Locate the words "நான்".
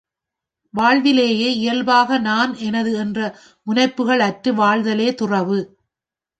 2.19-2.57